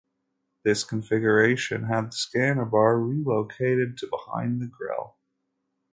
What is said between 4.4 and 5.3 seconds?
the grille.